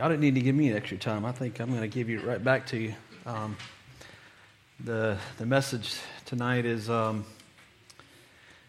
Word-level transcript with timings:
Y'all 0.00 0.08
didn't 0.08 0.22
need 0.22 0.34
to 0.34 0.40
give 0.40 0.54
me 0.54 0.72
extra 0.72 0.96
time. 0.96 1.26
I 1.26 1.32
think 1.32 1.60
I'm 1.60 1.68
going 1.68 1.82
to 1.82 1.86
give 1.86 2.08
you 2.08 2.20
right 2.20 2.42
back 2.42 2.66
to 2.68 2.78
you. 2.78 2.94
Um, 3.26 3.54
the 4.82 5.18
the 5.36 5.44
message 5.44 5.94
tonight 6.24 6.64
is 6.64 6.88
um, 6.88 7.26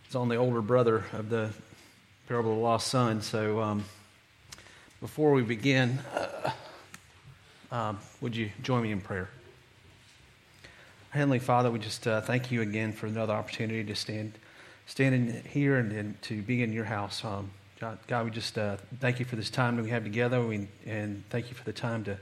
it's 0.03 0.13
on 0.13 0.27
the 0.27 0.35
older 0.35 0.61
brother 0.61 1.05
of 1.13 1.29
the 1.29 1.51
parable 2.27 2.51
of 2.51 2.57
the 2.57 2.61
lost 2.61 2.89
son. 2.89 3.21
So 3.21 3.61
um, 3.61 3.85
before 4.99 5.31
we 5.31 5.41
begin, 5.41 5.99
uh, 6.13 6.51
uh, 7.71 7.93
would 8.19 8.35
you 8.35 8.49
join 8.61 8.83
me 8.83 8.91
in 8.91 8.99
prayer? 8.99 9.29
Heavenly 11.11 11.39
Father, 11.39 11.71
we 11.71 11.79
just 11.79 12.05
uh, 12.07 12.19
thank 12.19 12.51
you 12.51 12.61
again 12.61 12.91
for 12.91 13.05
another 13.05 13.31
opportunity 13.31 13.85
to 13.85 13.95
stand 13.95 14.33
stand 14.85 15.15
in 15.15 15.43
here 15.49 15.77
and, 15.77 15.93
and 15.93 16.21
to 16.23 16.41
be 16.41 16.61
in 16.61 16.73
your 16.73 16.83
house. 16.83 17.23
Um, 17.23 17.51
God, 17.81 17.97
God, 18.05 18.25
we 18.25 18.29
just 18.29 18.59
uh, 18.59 18.77
thank 18.99 19.17
you 19.17 19.25
for 19.25 19.35
this 19.35 19.49
time 19.49 19.75
that 19.75 19.81
we 19.81 19.89
have 19.89 20.03
together, 20.03 20.39
we, 20.45 20.67
and 20.85 21.23
thank 21.31 21.49
you 21.49 21.55
for 21.55 21.63
the 21.63 21.73
time 21.73 22.03
to, 22.03 22.15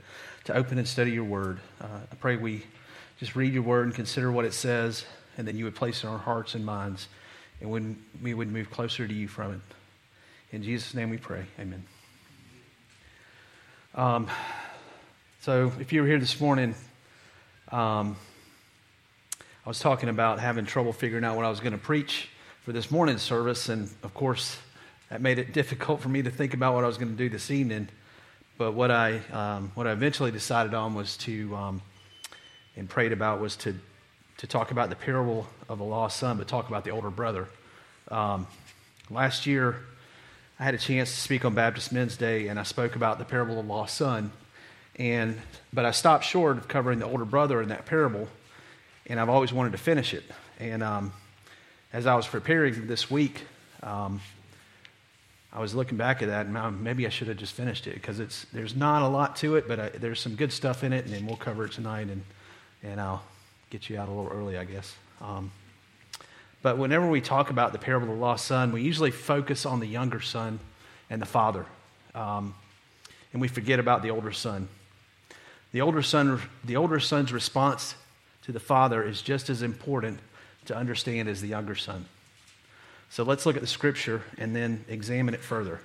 to 0.45 0.55
open 0.55 0.77
and 0.77 0.87
study 0.87 1.11
your 1.11 1.25
word. 1.25 1.59
Uh, 1.81 1.99
I 2.09 2.15
pray 2.15 2.37
we 2.37 2.63
just 3.19 3.35
read 3.35 3.53
your 3.53 3.63
word 3.63 3.85
and 3.85 3.93
consider 3.93 4.31
what 4.31 4.45
it 4.45 4.53
says, 4.53 5.03
and 5.37 5.45
that 5.49 5.55
you 5.55 5.65
would 5.65 5.75
place 5.75 5.97
it 5.97 6.07
in 6.07 6.13
our 6.13 6.17
hearts 6.17 6.55
and 6.55 6.65
minds, 6.65 7.09
and 7.59 7.69
when 7.69 8.01
we 8.23 8.33
would 8.33 8.49
move 8.49 8.71
closer 8.71 9.05
to 9.05 9.13
you 9.13 9.27
from 9.27 9.55
it. 9.55 9.59
In 10.53 10.63
Jesus' 10.63 10.93
name 10.93 11.09
we 11.09 11.17
pray. 11.17 11.43
Amen. 11.59 11.83
Um, 13.95 14.27
so, 15.41 15.73
if 15.77 15.91
you 15.91 16.03
were 16.03 16.07
here 16.07 16.19
this 16.19 16.39
morning, 16.39 16.73
um, 17.73 18.15
I 19.65 19.67
was 19.67 19.79
talking 19.79 20.07
about 20.07 20.39
having 20.39 20.65
trouble 20.65 20.93
figuring 20.93 21.25
out 21.25 21.35
what 21.35 21.43
I 21.43 21.49
was 21.49 21.59
going 21.59 21.73
to 21.73 21.77
preach 21.77 22.29
for 22.61 22.71
this 22.71 22.89
morning's 22.89 23.23
service, 23.23 23.67
and 23.67 23.89
of 24.03 24.13
course, 24.13 24.57
that 25.09 25.21
made 25.21 25.39
it 25.39 25.53
difficult 25.53 26.01
for 26.01 26.09
me 26.09 26.21
to 26.21 26.29
think 26.29 26.53
about 26.53 26.75
what 26.75 26.83
I 26.83 26.87
was 26.87 26.97
going 26.97 27.11
to 27.11 27.17
do 27.17 27.29
this 27.29 27.49
evening. 27.51 27.89
But 28.57 28.73
what 28.73 28.91
I, 28.91 29.19
um, 29.31 29.71
what 29.73 29.87
I 29.87 29.91
eventually 29.91 30.31
decided 30.31 30.73
on 30.73 30.93
was 30.93 31.17
to, 31.17 31.55
um, 31.55 31.81
and 32.75 32.89
prayed 32.89 33.11
about, 33.11 33.39
was 33.39 33.55
to, 33.57 33.75
to 34.37 34.47
talk 34.47 34.71
about 34.71 34.89
the 34.89 34.95
parable 34.95 35.47
of 35.67 35.79
the 35.79 35.83
lost 35.83 36.17
son, 36.17 36.37
but 36.37 36.47
talk 36.47 36.67
about 36.69 36.83
the 36.83 36.91
older 36.91 37.09
brother. 37.09 37.47
Um, 38.09 38.47
last 39.09 39.45
year, 39.45 39.77
I 40.59 40.63
had 40.63 40.73
a 40.73 40.77
chance 40.77 41.09
to 41.11 41.19
speak 41.19 41.45
on 41.45 41.55
Baptist 41.55 41.91
Men's 41.91 42.17
Day, 42.17 42.47
and 42.47 42.59
I 42.59 42.63
spoke 42.63 42.95
about 42.95 43.17
the 43.17 43.25
parable 43.25 43.59
of 43.59 43.65
the 43.65 43.71
lost 43.71 43.95
son. 43.95 44.31
And, 44.97 45.39
but 45.71 45.85
I 45.85 45.91
stopped 45.91 46.25
short 46.25 46.57
of 46.57 46.67
covering 46.67 46.99
the 46.99 47.05
older 47.05 47.25
brother 47.25 47.61
in 47.61 47.69
that 47.69 47.85
parable, 47.85 48.27
and 49.07 49.19
I've 49.19 49.29
always 49.29 49.53
wanted 49.53 49.71
to 49.71 49.77
finish 49.77 50.13
it. 50.13 50.23
And 50.59 50.83
um, 50.83 51.13
as 51.93 52.05
I 52.05 52.15
was 52.15 52.27
preparing 52.27 52.87
this 52.87 53.09
week, 53.09 53.45
um, 53.81 54.19
I 55.51 55.59
was 55.59 55.73
looking 55.73 55.97
back 55.97 56.21
at 56.21 56.27
that, 56.27 56.45
and 56.45 56.83
maybe 56.83 57.07
I 57.07 57.09
should 57.09 57.27
have 57.27 57.37
just 57.37 57.53
finished 57.53 57.87
it 57.87 57.95
because 57.95 58.19
it's 58.19 58.45
there's 58.53 58.75
not 58.75 59.01
a 59.01 59.07
lot 59.07 59.35
to 59.37 59.55
it, 59.55 59.67
but 59.67 59.79
I, 59.79 59.89
there's 59.89 60.19
some 60.19 60.35
good 60.35 60.53
stuff 60.53 60.83
in 60.83 60.93
it, 60.93 61.05
and 61.05 61.13
then 61.13 61.25
we'll 61.25 61.37
cover 61.37 61.65
it 61.65 61.71
tonight, 61.71 62.07
and 62.07 62.23
and 62.83 63.01
I'll 63.01 63.23
get 63.71 63.89
you 63.89 63.97
out 63.97 64.07
a 64.07 64.11
little 64.11 64.31
early, 64.31 64.57
I 64.57 64.63
guess. 64.63 64.95
Um, 65.21 65.51
but 66.61 66.77
whenever 66.77 67.07
we 67.07 67.19
talk 67.19 67.49
about 67.49 67.71
the 67.71 67.79
parable 67.79 68.09
of 68.09 68.15
the 68.15 68.21
lost 68.21 68.45
son, 68.45 68.71
we 68.71 68.83
usually 68.83 69.11
focus 69.11 69.65
on 69.65 69.79
the 69.79 69.87
younger 69.87 70.21
son 70.21 70.59
and 71.09 71.21
the 71.21 71.25
father, 71.25 71.65
um, 72.13 72.53
and 73.33 73.41
we 73.41 73.47
forget 73.47 73.79
about 73.79 74.03
the 74.03 74.11
older 74.11 74.31
son. 74.31 74.67
The 75.71 75.81
older 75.81 76.01
son, 76.01 76.41
the 76.63 76.75
older 76.75 76.99
son's 76.99 77.31
response 77.31 77.95
to 78.43 78.51
the 78.51 78.59
father 78.59 79.03
is 79.03 79.21
just 79.21 79.49
as 79.49 79.61
important 79.61 80.19
to 80.65 80.75
understand 80.75 81.27
as 81.27 81.41
the 81.41 81.47
younger 81.47 81.75
son. 81.75 82.05
So 83.09 83.23
let's 83.23 83.45
look 83.45 83.55
at 83.55 83.61
the 83.61 83.67
scripture 83.67 84.21
and 84.37 84.55
then 84.55 84.85
examine 84.87 85.33
it 85.33 85.41
further. 85.41 85.81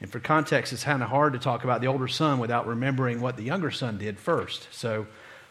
And 0.00 0.10
for 0.10 0.18
context, 0.20 0.72
it's 0.72 0.84
kind 0.84 1.02
of 1.02 1.08
hard 1.08 1.32
to 1.32 1.38
talk 1.38 1.64
about 1.64 1.80
the 1.80 1.86
older 1.86 2.08
son 2.08 2.38
without 2.38 2.66
remembering 2.66 3.20
what 3.20 3.36
the 3.36 3.44
younger 3.44 3.70
son 3.70 3.98
did 3.98 4.18
first. 4.18 4.68
So 4.72 5.06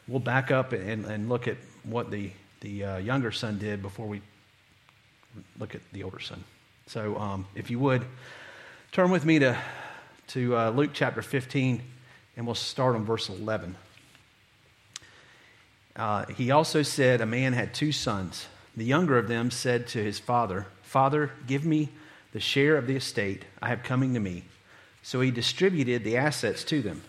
we'll 0.07 0.19
back 0.19 0.51
up 0.51 0.73
and, 0.73 1.05
and 1.05 1.29
look 1.29 1.47
at 1.47 1.57
what 1.83 2.11
the, 2.11 2.31
the 2.59 2.83
uh, 2.83 2.97
younger 2.97 3.31
son 3.31 3.57
did 3.57 3.81
before 3.81 4.07
we 4.07 4.21
look 5.57 5.73
at 5.73 5.81
the 5.93 6.03
older 6.03 6.19
son. 6.19 6.43
So 6.87 7.17
um, 7.17 7.45
if 7.55 7.71
you 7.71 7.79
would, 7.79 8.03
turn 8.91 9.09
with 9.09 9.25
me 9.25 9.39
to, 9.39 9.57
to 10.27 10.57
uh, 10.57 10.69
Luke 10.71 10.91
chapter 10.93 11.21
15, 11.21 11.81
and 12.35 12.45
we'll 12.45 12.53
start 12.53 12.95
on 12.95 13.05
verse 13.05 13.29
11. 13.29 13.75
Uh, 15.95 16.25
he 16.25 16.51
also 16.51 16.83
said, 16.83 17.21
A 17.21 17.25
man 17.25 17.53
had 17.53 17.73
two 17.73 17.91
sons. 17.91 18.47
The 18.75 18.85
younger 18.85 19.17
of 19.17 19.27
them 19.27 19.51
said 19.51 19.87
to 19.89 20.03
his 20.03 20.19
father, 20.19 20.67
Father, 20.91 21.31
give 21.47 21.63
me 21.63 21.87
the 22.33 22.41
share 22.41 22.75
of 22.75 22.85
the 22.85 22.97
estate 22.97 23.45
I 23.61 23.69
have 23.69 23.81
coming 23.81 24.13
to 24.13 24.19
me. 24.19 24.43
So 25.01 25.21
he 25.21 25.31
distributed 25.31 26.03
the 26.03 26.17
assets 26.17 26.65
to 26.65 26.81
them. 26.81 27.01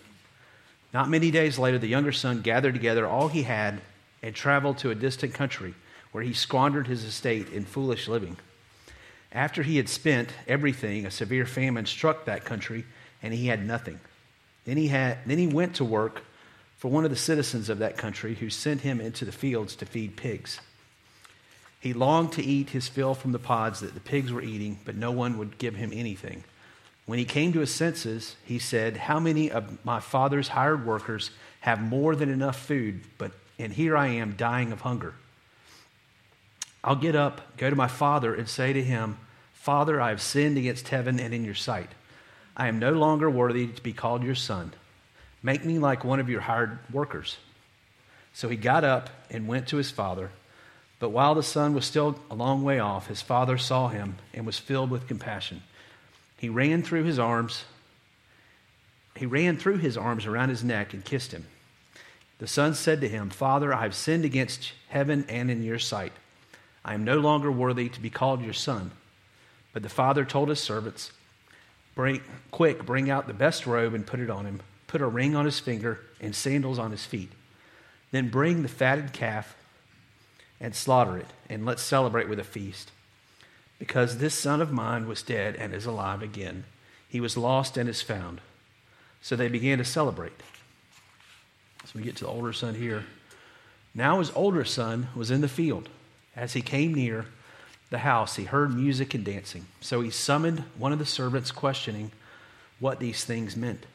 Not 0.93 1.09
many 1.09 1.31
days 1.31 1.59
later, 1.59 1.77
the 1.77 1.89
younger 1.89 2.13
son 2.13 2.39
gathered 2.39 2.75
together 2.75 3.05
all 3.05 3.27
he 3.27 3.43
had 3.43 3.81
and 4.21 4.33
traveled 4.33 4.77
to 4.77 4.91
a 4.91 4.95
distant 4.95 5.33
country 5.33 5.73
where 6.13 6.23
he 6.23 6.31
squandered 6.31 6.87
his 6.87 7.03
estate 7.03 7.49
in 7.49 7.65
foolish 7.65 8.07
living. 8.07 8.37
After 9.33 9.63
he 9.63 9.75
had 9.75 9.89
spent 9.89 10.29
everything, 10.47 11.05
a 11.05 11.11
severe 11.11 11.45
famine 11.45 11.85
struck 11.85 12.23
that 12.23 12.45
country, 12.45 12.85
and 13.21 13.33
he 13.33 13.47
had 13.47 13.67
nothing. 13.67 13.99
Then 14.63 14.77
he, 14.77 14.87
had, 14.87 15.17
then 15.25 15.39
he 15.39 15.47
went 15.47 15.75
to 15.75 15.83
work 15.83 16.23
for 16.77 16.89
one 16.89 17.03
of 17.03 17.11
the 17.11 17.17
citizens 17.17 17.67
of 17.67 17.79
that 17.79 17.97
country 17.97 18.35
who 18.35 18.49
sent 18.49 18.79
him 18.79 19.01
into 19.01 19.25
the 19.25 19.33
fields 19.33 19.75
to 19.75 19.85
feed 19.85 20.15
pigs. 20.15 20.61
He 21.83 21.91
longed 21.91 22.31
to 22.33 22.41
eat 22.41 22.69
his 22.69 22.87
fill 22.87 23.13
from 23.13 23.33
the 23.33 23.39
pods 23.39 23.81
that 23.81 23.93
the 23.93 23.99
pigs 23.99 24.31
were 24.31 24.41
eating, 24.41 24.79
but 24.85 24.95
no 24.95 25.11
one 25.11 25.37
would 25.37 25.57
give 25.57 25.75
him 25.75 25.91
anything. 25.93 26.45
When 27.05 27.19
he 27.19 27.25
came 27.25 27.51
to 27.51 27.59
his 27.59 27.75
senses, 27.75 28.37
he 28.45 28.57
said, 28.57 28.95
How 28.95 29.19
many 29.19 29.51
of 29.51 29.83
my 29.83 29.99
father's 29.99 30.47
hired 30.47 30.85
workers 30.85 31.31
have 31.59 31.81
more 31.81 32.15
than 32.15 32.29
enough 32.29 32.57
food, 32.57 33.01
but 33.17 33.33
and 33.59 33.73
here 33.73 33.97
I 33.97 34.07
am 34.07 34.37
dying 34.37 34.71
of 34.71 34.79
hunger? 34.79 35.15
I'll 36.85 36.95
get 36.95 37.17
up, 37.17 37.57
go 37.57 37.69
to 37.69 37.75
my 37.75 37.89
father, 37.89 38.33
and 38.33 38.47
say 38.47 38.71
to 38.71 38.81
him, 38.81 39.17
Father, 39.53 39.99
I 39.99 40.07
have 40.07 40.21
sinned 40.21 40.57
against 40.57 40.87
heaven 40.87 41.19
and 41.19 41.33
in 41.33 41.43
your 41.43 41.53
sight. 41.53 41.89
I 42.55 42.69
am 42.69 42.79
no 42.79 42.93
longer 42.93 43.29
worthy 43.29 43.67
to 43.67 43.83
be 43.83 43.91
called 43.91 44.23
your 44.23 44.35
son. 44.35 44.71
Make 45.41 45.65
me 45.65 45.79
like 45.79 46.05
one 46.05 46.21
of 46.21 46.29
your 46.29 46.39
hired 46.39 46.79
workers. 46.93 47.39
So 48.33 48.47
he 48.47 48.55
got 48.55 48.85
up 48.85 49.09
and 49.29 49.49
went 49.49 49.67
to 49.67 49.75
his 49.75 49.91
father. 49.91 50.31
But 51.03 51.09
while 51.09 51.35
the 51.35 51.43
son 51.43 51.73
was 51.73 51.83
still 51.83 52.17
a 52.31 52.33
long 52.33 52.63
way 52.63 52.79
off, 52.79 53.07
his 53.07 53.21
father 53.21 53.57
saw 53.57 53.89
him 53.89 54.15
and 54.33 54.45
was 54.45 54.57
filled 54.57 54.89
with 54.89 55.09
compassion. 55.09 55.61
He 56.37 56.47
ran 56.47 56.81
threw 56.81 57.03
his 57.03 57.19
arms. 57.19 57.65
He 59.17 59.25
ran 59.25 59.57
threw 59.57 59.75
his 59.75 59.97
arms 59.97 60.25
around 60.25 60.47
his 60.47 60.63
neck 60.63 60.93
and 60.93 61.03
kissed 61.03 61.33
him. 61.33 61.45
The 62.39 62.47
son 62.47 62.73
said 62.73 63.01
to 63.01 63.09
him, 63.09 63.31
Father, 63.31 63.73
I 63.73 63.81
have 63.81 63.95
sinned 63.95 64.23
against 64.23 64.71
heaven 64.87 65.25
and 65.27 65.51
in 65.51 65.61
your 65.61 65.77
sight. 65.77 66.13
I 66.85 66.93
am 66.93 67.03
no 67.03 67.19
longer 67.19 67.51
worthy 67.51 67.89
to 67.89 67.99
be 67.99 68.09
called 68.09 68.41
your 68.41 68.53
son. 68.53 68.91
But 69.73 69.83
the 69.83 69.89
father 69.89 70.23
told 70.23 70.47
his 70.47 70.61
servants, 70.61 71.11
bring, 71.95 72.21
Quick, 72.49 72.85
bring 72.85 73.09
out 73.09 73.27
the 73.27 73.33
best 73.33 73.67
robe 73.67 73.93
and 73.93 74.07
put 74.07 74.21
it 74.21 74.29
on 74.29 74.45
him. 74.45 74.61
Put 74.87 75.01
a 75.01 75.07
ring 75.07 75.35
on 75.35 75.43
his 75.43 75.59
finger 75.59 75.99
and 76.21 76.33
sandals 76.33 76.79
on 76.79 76.91
his 76.91 77.05
feet. 77.05 77.33
Then 78.11 78.29
bring 78.29 78.61
the 78.61 78.69
fatted 78.69 79.11
calf 79.11 79.57
and 80.63 80.73
slaughter 80.73 81.17
it, 81.17 81.27
and 81.49 81.65
let's 81.65 81.83
celebrate 81.83 82.29
with 82.29 82.39
a 82.39 82.43
feast. 82.43 82.89
Because 83.79 84.17
this 84.17 84.33
son 84.33 84.61
of 84.61 84.71
mine 84.71 85.07
was 85.07 85.21
dead 85.21 85.57
and 85.57 85.73
is 85.73 85.85
alive 85.85 86.23
again. 86.23 86.63
He 87.09 87.19
was 87.19 87.35
lost 87.35 87.75
and 87.75 87.89
is 87.89 88.01
found. 88.01 88.39
So 89.21 89.35
they 89.35 89.49
began 89.49 89.77
to 89.79 89.85
celebrate. 89.85 90.41
So 91.83 91.91
we 91.95 92.01
get 92.03 92.15
to 92.15 92.23
the 92.23 92.29
older 92.29 92.53
son 92.53 92.75
here. 92.75 93.03
Now 93.93 94.19
his 94.19 94.31
older 94.31 94.63
son 94.63 95.09
was 95.13 95.29
in 95.29 95.41
the 95.41 95.49
field. 95.49 95.89
As 96.33 96.53
he 96.53 96.61
came 96.61 96.93
near 96.93 97.25
the 97.89 97.99
house, 97.99 98.37
he 98.37 98.45
heard 98.45 98.73
music 98.73 99.13
and 99.13 99.25
dancing. 99.25 99.65
So 99.81 99.99
he 99.99 100.09
summoned 100.09 100.63
one 100.77 100.93
of 100.93 100.99
the 100.99 101.05
servants, 101.05 101.51
questioning 101.51 102.11
what 102.79 102.99
these 102.99 103.25
things 103.25 103.57
meant. 103.57 103.85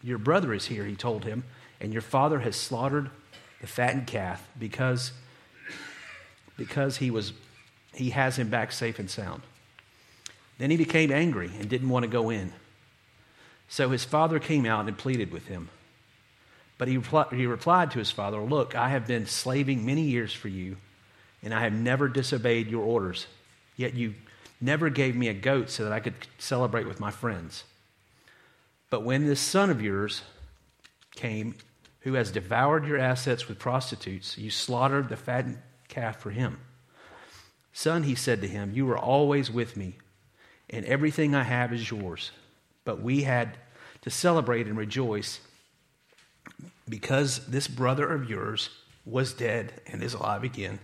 Your 0.00 0.18
brother 0.18 0.54
is 0.54 0.66
here, 0.66 0.84
he 0.84 0.94
told 0.94 1.24
him, 1.24 1.42
and 1.80 1.92
your 1.92 2.02
father 2.02 2.38
has 2.38 2.54
slaughtered 2.54 3.10
the 3.60 3.66
fattened 3.66 4.06
calf 4.06 4.46
because 4.58 5.10
because 6.56 6.98
he 6.98 7.10
was 7.10 7.32
he 7.92 8.10
has 8.10 8.38
him 8.38 8.48
back 8.48 8.72
safe 8.72 8.98
and 8.98 9.08
sound. 9.08 9.42
Then 10.58 10.70
he 10.70 10.76
became 10.76 11.12
angry 11.12 11.50
and 11.58 11.68
didn't 11.68 11.88
want 11.88 12.04
to 12.04 12.10
go 12.10 12.30
in. 12.30 12.52
So 13.68 13.90
his 13.90 14.04
father 14.04 14.38
came 14.38 14.66
out 14.66 14.86
and 14.86 14.96
pleaded 14.96 15.32
with 15.32 15.46
him. 15.46 15.68
But 16.76 16.88
he, 16.88 17.00
he 17.32 17.46
replied 17.46 17.92
to 17.92 17.98
his 17.98 18.10
father, 18.10 18.38
Look, 18.38 18.74
I 18.74 18.88
have 18.88 19.06
been 19.06 19.26
slaving 19.26 19.86
many 19.86 20.02
years 20.02 20.32
for 20.32 20.48
you, 20.48 20.76
and 21.42 21.54
I 21.54 21.60
have 21.60 21.72
never 21.72 22.08
disobeyed 22.08 22.68
your 22.68 22.84
orders. 22.84 23.26
Yet 23.76 23.94
you 23.94 24.14
never 24.60 24.90
gave 24.90 25.14
me 25.14 25.28
a 25.28 25.34
goat 25.34 25.70
so 25.70 25.84
that 25.84 25.92
I 25.92 26.00
could 26.00 26.14
celebrate 26.38 26.86
with 26.86 27.00
my 27.00 27.10
friends. 27.10 27.64
But 28.90 29.02
when 29.02 29.26
this 29.26 29.40
son 29.40 29.70
of 29.70 29.82
yours 29.82 30.22
came, 31.14 31.54
who 32.00 32.14
has 32.14 32.30
devoured 32.30 32.86
your 32.86 32.98
assets 32.98 33.48
with 33.48 33.58
prostitutes, 33.58 34.36
you 34.36 34.50
slaughtered 34.50 35.08
the 35.08 35.16
fattened 35.16 35.58
calf 35.88 36.20
for 36.20 36.30
him. 36.30 36.58
Son, 37.72 38.04
he 38.04 38.14
said 38.14 38.40
to 38.40 38.48
him, 38.48 38.72
You 38.74 38.88
are 38.90 38.98
always 38.98 39.50
with 39.50 39.76
me, 39.76 39.98
and 40.70 40.84
everything 40.86 41.34
I 41.34 41.42
have 41.42 41.72
is 41.72 41.90
yours. 41.90 42.30
But 42.84 43.00
we 43.00 43.22
had 43.22 43.56
to 44.02 44.10
celebrate 44.10 44.66
and 44.66 44.76
rejoice 44.76 45.40
because 46.88 47.46
this 47.46 47.66
brother 47.66 48.06
of 48.06 48.28
yours 48.28 48.70
was 49.04 49.32
dead 49.32 49.72
and 49.86 50.02
is 50.02 50.14
alive 50.14 50.44
again. 50.44 50.78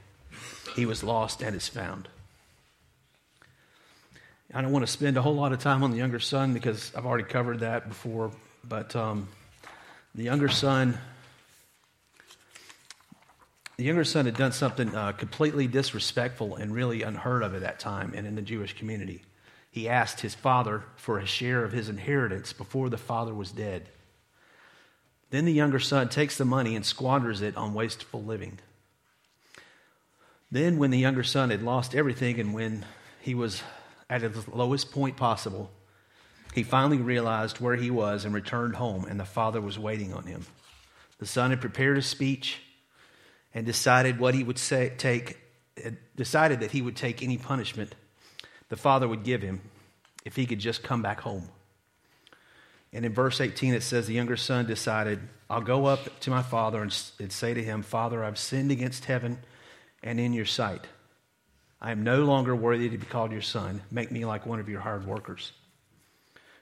He 0.74 0.86
was 0.86 1.02
lost 1.02 1.42
and 1.42 1.54
is 1.54 1.68
found. 1.68 2.08
I 4.52 4.62
don't 4.62 4.72
want 4.72 4.84
to 4.84 4.90
spend 4.90 5.16
a 5.16 5.22
whole 5.22 5.34
lot 5.34 5.52
of 5.52 5.60
time 5.60 5.84
on 5.84 5.92
the 5.92 5.98
younger 5.98 6.18
son 6.18 6.54
because 6.54 6.92
I've 6.96 7.06
already 7.06 7.24
covered 7.24 7.60
that 7.60 7.88
before, 7.88 8.32
but 8.64 8.96
um, 8.96 9.28
the 10.14 10.24
younger 10.24 10.48
son. 10.48 10.98
The 13.80 13.86
younger 13.86 14.04
son 14.04 14.26
had 14.26 14.36
done 14.36 14.52
something 14.52 14.94
uh, 14.94 15.12
completely 15.12 15.66
disrespectful 15.66 16.56
and 16.56 16.74
really 16.74 17.00
unheard 17.00 17.42
of 17.42 17.54
at 17.54 17.62
that 17.62 17.80
time 17.80 18.12
and 18.14 18.26
in 18.26 18.34
the 18.34 18.42
Jewish 18.42 18.76
community. 18.76 19.22
He 19.70 19.88
asked 19.88 20.20
his 20.20 20.34
father 20.34 20.84
for 20.96 21.18
a 21.18 21.24
share 21.24 21.64
of 21.64 21.72
his 21.72 21.88
inheritance 21.88 22.52
before 22.52 22.90
the 22.90 22.98
father 22.98 23.32
was 23.32 23.52
dead. 23.52 23.88
Then 25.30 25.46
the 25.46 25.52
younger 25.54 25.78
son 25.78 26.10
takes 26.10 26.36
the 26.36 26.44
money 26.44 26.76
and 26.76 26.84
squanders 26.84 27.40
it 27.40 27.56
on 27.56 27.72
wasteful 27.72 28.22
living. 28.22 28.58
Then, 30.50 30.76
when 30.76 30.90
the 30.90 30.98
younger 30.98 31.24
son 31.24 31.48
had 31.48 31.62
lost 31.62 31.94
everything 31.94 32.38
and 32.38 32.52
when 32.52 32.84
he 33.22 33.34
was 33.34 33.62
at 34.10 34.20
his 34.20 34.46
lowest 34.46 34.92
point 34.92 35.16
possible, 35.16 35.70
he 36.52 36.64
finally 36.64 36.98
realized 36.98 37.60
where 37.60 37.76
he 37.76 37.90
was 37.90 38.26
and 38.26 38.34
returned 38.34 38.76
home, 38.76 39.06
and 39.06 39.18
the 39.18 39.24
father 39.24 39.62
was 39.62 39.78
waiting 39.78 40.12
on 40.12 40.24
him. 40.24 40.44
The 41.18 41.24
son 41.24 41.48
had 41.48 41.62
prepared 41.62 41.96
a 41.96 42.02
speech 42.02 42.58
and 43.54 43.66
decided 43.66 44.18
what 44.18 44.34
he 44.34 44.44
would 44.44 44.58
say, 44.58 44.92
take, 44.96 45.38
decided 46.16 46.60
that 46.60 46.70
he 46.70 46.82
would 46.82 46.96
take 46.96 47.22
any 47.22 47.36
punishment 47.36 47.94
the 48.70 48.76
father 48.76 49.06
would 49.06 49.24
give 49.24 49.42
him 49.42 49.60
if 50.24 50.36
he 50.36 50.46
could 50.46 50.60
just 50.60 50.82
come 50.82 51.02
back 51.02 51.20
home. 51.20 51.48
And 52.92 53.04
in 53.04 53.12
verse 53.12 53.40
18, 53.40 53.74
it 53.74 53.82
says, 53.82 54.06
The 54.06 54.14
younger 54.14 54.36
son 54.36 54.66
decided, 54.66 55.20
I'll 55.48 55.60
go 55.60 55.86
up 55.86 56.20
to 56.20 56.30
my 56.30 56.42
father 56.42 56.82
and, 56.82 56.96
and 57.20 57.30
say 57.30 57.52
to 57.52 57.62
him, 57.62 57.82
Father, 57.82 58.24
I've 58.24 58.38
sinned 58.38 58.70
against 58.70 59.04
heaven 59.04 59.38
and 60.02 60.18
in 60.18 60.32
your 60.32 60.46
sight. 60.46 60.86
I 61.80 61.92
am 61.92 62.04
no 62.04 62.24
longer 62.24 62.54
worthy 62.54 62.88
to 62.88 62.98
be 62.98 63.06
called 63.06 63.32
your 63.32 63.42
son. 63.42 63.82
Make 63.90 64.10
me 64.10 64.24
like 64.24 64.46
one 64.46 64.60
of 64.60 64.68
your 64.68 64.80
hired 64.80 65.06
workers. 65.06 65.52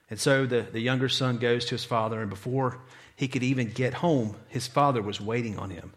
And 0.09 0.19
so 0.19 0.45
the, 0.45 0.61
the 0.61 0.79
younger 0.79 1.09
son 1.09 1.37
goes 1.37 1.65
to 1.65 1.71
his 1.71 1.85
father, 1.85 2.21
and 2.21 2.29
before 2.29 2.79
he 3.15 3.27
could 3.27 3.43
even 3.43 3.69
get 3.69 3.95
home, 3.95 4.35
his 4.47 4.65
father 4.65 5.01
was 5.01 5.21
waiting 5.21 5.59
on 5.59 5.69
him 5.69 5.93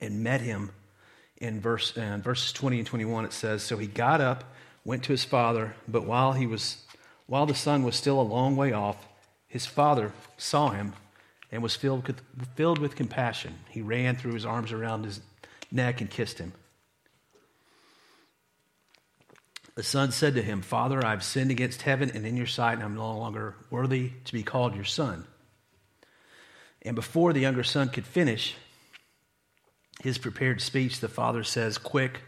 and 0.00 0.22
met 0.22 0.40
him 0.40 0.70
in 1.38 1.60
verse, 1.60 1.96
uh, 1.96 2.18
verses 2.22 2.52
20 2.52 2.78
and 2.78 2.86
21. 2.86 3.24
It 3.24 3.32
says, 3.32 3.62
So 3.62 3.76
he 3.76 3.86
got 3.86 4.20
up, 4.20 4.44
went 4.84 5.04
to 5.04 5.12
his 5.12 5.24
father, 5.24 5.74
but 5.88 6.04
while 6.04 6.32
he 6.32 6.46
was 6.46 6.86
while 7.26 7.46
the 7.46 7.54
son 7.54 7.82
was 7.82 7.96
still 7.96 8.20
a 8.20 8.22
long 8.22 8.56
way 8.56 8.72
off, 8.72 9.08
his 9.48 9.66
father 9.66 10.12
saw 10.36 10.70
him 10.70 10.94
and 11.50 11.62
was 11.62 11.74
filled 11.74 12.06
with, 12.06 12.20
filled 12.54 12.78
with 12.78 12.96
compassion. 12.96 13.58
He 13.68 13.82
ran, 13.82 14.16
threw 14.16 14.32
his 14.32 14.46
arms 14.46 14.72
around 14.72 15.04
his 15.04 15.20
neck, 15.70 16.00
and 16.00 16.08
kissed 16.08 16.38
him. 16.38 16.52
The 19.74 19.82
son 19.82 20.12
said 20.12 20.34
to 20.34 20.42
him, 20.42 20.62
Father, 20.62 21.04
I've 21.04 21.22
sinned 21.22 21.50
against 21.50 21.82
heaven 21.82 22.10
and 22.14 22.24
in 22.24 22.36
your 22.36 22.46
sight, 22.46 22.74
and 22.74 22.82
I'm 22.82 22.94
no 22.94 23.18
longer 23.18 23.56
worthy 23.70 24.12
to 24.24 24.32
be 24.32 24.42
called 24.42 24.74
your 24.74 24.84
son. 24.84 25.26
And 26.82 26.94
before 26.94 27.32
the 27.32 27.40
younger 27.40 27.64
son 27.64 27.88
could 27.88 28.06
finish 28.06 28.54
his 30.06 30.18
prepared 30.18 30.60
speech, 30.60 31.00
the 31.00 31.08
father 31.08 31.44
says, 31.44 31.78
Quick, 31.78 32.20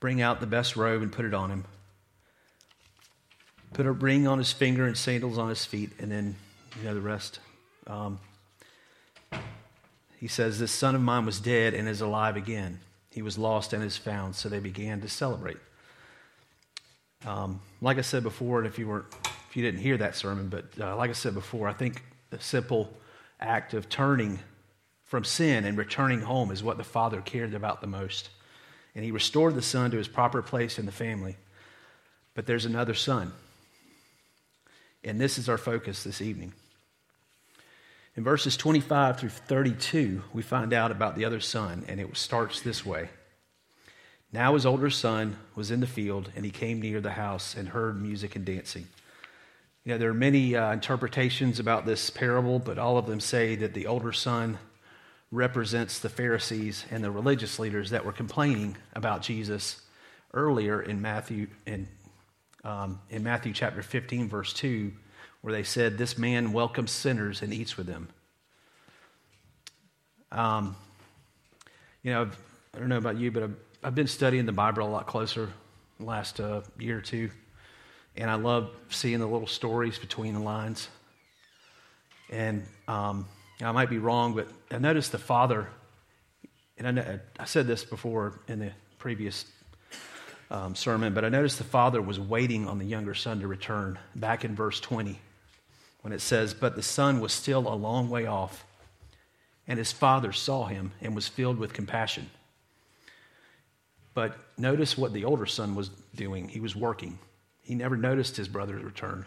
bring 0.00 0.20
out 0.20 0.40
the 0.40 0.46
best 0.46 0.76
robe 0.76 1.02
and 1.02 1.10
put 1.12 1.24
it 1.24 1.34
on 1.34 1.50
him 1.50 1.64
put 3.74 3.86
a 3.86 3.92
ring 3.92 4.26
on 4.26 4.38
his 4.38 4.52
finger 4.52 4.86
and 4.86 4.96
sandals 4.96 5.36
on 5.36 5.50
his 5.50 5.64
feet, 5.64 5.90
and 5.98 6.10
then, 6.10 6.36
you 6.78 6.84
know, 6.84 6.94
the 6.94 7.00
rest. 7.00 7.40
Um, 7.86 8.18
he 10.16 10.28
says, 10.28 10.58
This 10.58 10.72
son 10.72 10.94
of 10.94 11.02
mine 11.02 11.26
was 11.26 11.40
dead 11.40 11.74
and 11.74 11.86
is 11.86 12.00
alive 12.00 12.36
again. 12.36 12.80
He 13.10 13.20
was 13.20 13.36
lost 13.36 13.72
and 13.72 13.84
is 13.84 13.96
found. 13.96 14.34
So 14.34 14.48
they 14.48 14.60
began 14.60 15.00
to 15.02 15.08
celebrate. 15.08 15.58
Um, 17.26 17.60
like 17.80 17.98
I 17.98 18.02
said 18.02 18.22
before, 18.22 18.58
and 18.58 18.66
if 18.66 18.78
you 18.78 18.88
weren't, 18.88 19.06
if 19.48 19.56
you 19.56 19.62
didn't 19.62 19.80
hear 19.80 19.96
that 19.98 20.16
sermon, 20.16 20.48
but 20.48 20.64
uh, 20.80 20.96
like 20.96 21.10
I 21.10 21.14
said 21.14 21.34
before, 21.34 21.68
I 21.68 21.72
think 21.72 22.02
the 22.30 22.40
simple 22.40 22.92
act 23.40 23.74
of 23.74 23.88
turning 23.88 24.38
from 25.14 25.22
sin 25.22 25.64
and 25.64 25.78
returning 25.78 26.22
home 26.22 26.50
is 26.50 26.60
what 26.60 26.76
the 26.76 26.82
father 26.82 27.20
cared 27.20 27.54
about 27.54 27.80
the 27.80 27.86
most. 27.86 28.30
And 28.96 29.04
he 29.04 29.12
restored 29.12 29.54
the 29.54 29.62
son 29.62 29.92
to 29.92 29.96
his 29.96 30.08
proper 30.08 30.42
place 30.42 30.76
in 30.76 30.86
the 30.86 30.90
family. 30.90 31.36
But 32.34 32.46
there's 32.46 32.64
another 32.64 32.94
son. 32.94 33.30
And 35.04 35.20
this 35.20 35.38
is 35.38 35.48
our 35.48 35.56
focus 35.56 36.02
this 36.02 36.20
evening. 36.20 36.52
In 38.16 38.24
verses 38.24 38.56
25 38.56 39.20
through 39.20 39.28
32, 39.28 40.24
we 40.32 40.42
find 40.42 40.72
out 40.72 40.90
about 40.90 41.14
the 41.14 41.26
other 41.26 41.38
son, 41.38 41.84
and 41.86 42.00
it 42.00 42.16
starts 42.16 42.60
this 42.60 42.84
way. 42.84 43.08
Now 44.32 44.54
his 44.54 44.66
older 44.66 44.90
son 44.90 45.36
was 45.54 45.70
in 45.70 45.78
the 45.78 45.86
field, 45.86 46.32
and 46.34 46.44
he 46.44 46.50
came 46.50 46.82
near 46.82 47.00
the 47.00 47.12
house 47.12 47.54
and 47.54 47.68
heard 47.68 48.02
music 48.02 48.34
and 48.34 48.44
dancing. 48.44 48.88
You 49.84 49.92
know, 49.92 49.98
there 49.98 50.10
are 50.10 50.12
many 50.12 50.56
uh, 50.56 50.72
interpretations 50.72 51.60
about 51.60 51.86
this 51.86 52.10
parable, 52.10 52.58
but 52.58 52.80
all 52.80 52.98
of 52.98 53.06
them 53.06 53.20
say 53.20 53.54
that 53.54 53.74
the 53.74 53.86
older 53.86 54.10
son 54.10 54.58
represents 55.34 55.98
the 55.98 56.08
Pharisees 56.08 56.84
and 56.90 57.02
the 57.02 57.10
religious 57.10 57.58
leaders 57.58 57.90
that 57.90 58.04
were 58.04 58.12
complaining 58.12 58.76
about 58.94 59.22
Jesus 59.22 59.80
earlier 60.32 60.80
in 60.80 61.02
Matthew 61.02 61.48
in 61.66 61.88
um, 62.64 63.00
in 63.10 63.22
Matthew 63.22 63.52
chapter 63.52 63.82
15, 63.82 64.28
verse 64.28 64.52
2, 64.54 64.90
where 65.42 65.52
they 65.52 65.62
said, 65.62 65.98
This 65.98 66.16
man 66.16 66.52
welcomes 66.52 66.90
sinners 66.90 67.42
and 67.42 67.52
eats 67.52 67.76
with 67.76 67.86
them. 67.86 68.08
Um, 70.32 70.74
you 72.02 72.12
know, 72.12 72.30
I 72.74 72.78
don't 72.78 72.88
know 72.88 72.96
about 72.96 73.18
you, 73.18 73.30
but 73.30 73.42
I've, 73.42 73.56
I've, 73.82 73.94
been 73.94 74.06
studying 74.06 74.46
the 74.46 74.52
Bible 74.52 74.82
a 74.82 74.88
lot 74.88 75.06
closer 75.06 75.50
last 76.00 76.40
uh, 76.40 76.62
year 76.78 76.98
or 76.98 77.02
two, 77.02 77.30
and 78.16 78.30
I 78.30 78.34
love 78.34 78.70
seeing 78.88 79.20
the 79.20 79.26
little 79.26 79.46
stories 79.46 79.98
between 79.98 80.32
the 80.32 80.40
lines. 80.40 80.88
And 82.30 82.66
um, 82.88 83.26
I 83.66 83.72
might 83.72 83.90
be 83.90 83.98
wrong, 83.98 84.34
but 84.34 84.48
I 84.70 84.78
noticed 84.78 85.12
the 85.12 85.18
father, 85.18 85.68
and 86.76 87.00
I, 87.00 87.20
I 87.38 87.44
said 87.44 87.66
this 87.66 87.84
before 87.84 88.40
in 88.48 88.58
the 88.58 88.72
previous 88.98 89.46
um, 90.50 90.74
sermon, 90.74 91.14
but 91.14 91.24
I 91.24 91.28
noticed 91.28 91.58
the 91.58 91.64
father 91.64 92.00
was 92.02 92.20
waiting 92.20 92.68
on 92.68 92.78
the 92.78 92.84
younger 92.84 93.14
son 93.14 93.40
to 93.40 93.48
return 93.48 93.98
back 94.14 94.44
in 94.44 94.54
verse 94.54 94.80
20 94.80 95.18
when 96.02 96.12
it 96.12 96.20
says, 96.20 96.52
But 96.52 96.76
the 96.76 96.82
son 96.82 97.20
was 97.20 97.32
still 97.32 97.66
a 97.66 97.74
long 97.74 98.10
way 98.10 98.26
off, 98.26 98.64
and 99.66 99.78
his 99.78 99.92
father 99.92 100.32
saw 100.32 100.66
him 100.66 100.92
and 101.00 101.14
was 101.14 101.26
filled 101.26 101.58
with 101.58 101.72
compassion. 101.72 102.30
But 104.12 104.36
notice 104.58 104.96
what 104.96 105.12
the 105.12 105.24
older 105.24 105.46
son 105.46 105.74
was 105.74 105.88
doing. 106.14 106.48
He 106.48 106.60
was 106.60 106.76
working, 106.76 107.18
he 107.62 107.74
never 107.74 107.96
noticed 107.96 108.36
his 108.36 108.48
brother's 108.48 108.82
return. 108.82 109.24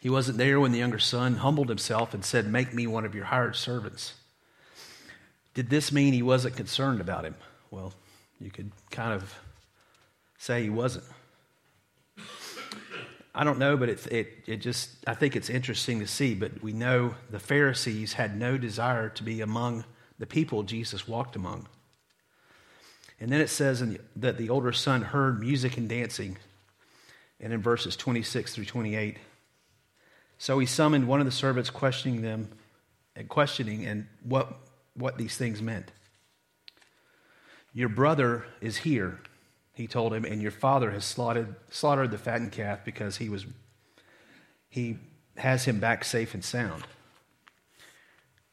He 0.00 0.08
wasn't 0.08 0.38
there 0.38 0.60
when 0.60 0.72
the 0.72 0.78
younger 0.78 0.98
son 0.98 1.36
humbled 1.36 1.68
himself 1.68 2.14
and 2.14 2.24
said, 2.24 2.46
Make 2.46 2.72
me 2.72 2.86
one 2.86 3.04
of 3.04 3.14
your 3.14 3.26
hired 3.26 3.56
servants. 3.56 4.14
Did 5.54 5.70
this 5.70 5.90
mean 5.90 6.12
he 6.12 6.22
wasn't 6.22 6.56
concerned 6.56 7.00
about 7.00 7.24
him? 7.24 7.34
Well, 7.70 7.92
you 8.40 8.50
could 8.50 8.70
kind 8.90 9.12
of 9.12 9.34
say 10.38 10.62
he 10.62 10.70
wasn't. 10.70 11.04
I 13.34 13.44
don't 13.44 13.58
know, 13.58 13.76
but 13.76 13.88
it, 13.88 14.06
it, 14.06 14.28
it 14.46 14.56
just, 14.56 14.90
I 15.06 15.14
think 15.14 15.36
it's 15.36 15.50
interesting 15.50 16.00
to 16.00 16.06
see. 16.06 16.34
But 16.34 16.62
we 16.62 16.72
know 16.72 17.14
the 17.30 17.40
Pharisees 17.40 18.14
had 18.14 18.36
no 18.36 18.56
desire 18.56 19.08
to 19.10 19.22
be 19.22 19.40
among 19.40 19.84
the 20.18 20.26
people 20.26 20.62
Jesus 20.62 21.06
walked 21.06 21.36
among. 21.36 21.68
And 23.20 23.30
then 23.30 23.40
it 23.40 23.50
says 23.50 23.80
the, 23.80 23.98
that 24.16 24.38
the 24.38 24.50
older 24.50 24.72
son 24.72 25.02
heard 25.02 25.40
music 25.40 25.76
and 25.76 25.88
dancing. 25.88 26.38
And 27.40 27.52
in 27.52 27.62
verses 27.62 27.96
26 27.96 28.54
through 28.54 28.64
28, 28.64 29.16
so 30.38 30.58
he 30.58 30.66
summoned 30.66 31.06
one 31.06 31.20
of 31.20 31.26
the 31.26 31.32
servants, 31.32 31.68
questioning 31.68 32.22
them 32.22 32.48
and 33.14 33.28
questioning, 33.28 33.84
and 33.84 34.06
what 34.22 34.56
what 34.94 35.18
these 35.18 35.36
things 35.36 35.60
meant. 35.60 35.90
Your 37.72 37.88
brother 37.88 38.46
is 38.60 38.78
here, 38.78 39.20
he 39.74 39.86
told 39.86 40.12
him, 40.12 40.24
and 40.24 40.40
your 40.42 40.50
father 40.50 40.90
has 40.90 41.04
slaughtered, 41.04 41.54
slaughtered 41.70 42.10
the 42.10 42.18
fattened 42.18 42.52
calf 42.52 42.84
because 42.84 43.18
he 43.18 43.28
was 43.28 43.46
he 44.68 44.98
has 45.36 45.64
him 45.64 45.80
back 45.80 46.04
safe 46.04 46.34
and 46.34 46.44
sound. 46.44 46.84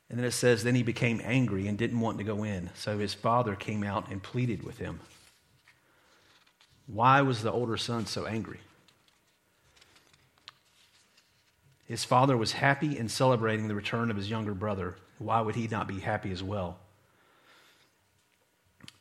And 0.09 0.19
then 0.19 0.25
it 0.25 0.31
says, 0.31 0.63
then 0.63 0.75
he 0.75 0.83
became 0.83 1.19
angry 1.23 1.67
and 1.67 1.77
didn't 1.77 1.99
want 1.99 2.19
to 2.19 2.23
go 2.23 2.43
in. 2.43 2.69
So 2.75 2.99
his 2.99 3.13
father 3.13 3.55
came 3.55 3.83
out 3.83 4.09
and 4.11 4.21
pleaded 4.21 4.61
with 4.63 4.77
him. 4.77 4.99
Why 6.85 7.21
was 7.21 7.41
the 7.41 7.51
older 7.51 7.75
son 7.75 8.05
so 8.05 8.27
angry? 8.27 8.59
His 11.85 12.03
father 12.03 12.35
was 12.35 12.53
happy 12.53 12.97
in 12.97 13.09
celebrating 13.09 13.67
the 13.67 13.75
return 13.75 14.09
of 14.09 14.17
his 14.17 14.29
younger 14.29 14.53
brother. 14.53 14.95
Why 15.19 15.41
would 15.41 15.55
he 15.55 15.67
not 15.67 15.87
be 15.87 15.99
happy 15.99 16.31
as 16.31 16.41
well? 16.41 16.79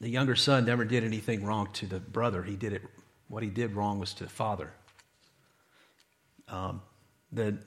The 0.00 0.10
younger 0.10 0.36
son 0.36 0.66
never 0.66 0.84
did 0.84 1.02
anything 1.02 1.44
wrong 1.44 1.68
to 1.74 1.86
the 1.86 2.00
brother. 2.00 2.42
He 2.42 2.56
did 2.56 2.72
it 2.72 2.82
what 3.28 3.42
he 3.42 3.48
did 3.48 3.72
wrong 3.72 3.98
was 3.98 4.12
to 4.14 4.24
the 4.24 4.30
father. 4.30 4.70
Um, 6.48 6.82
the, 7.32 7.58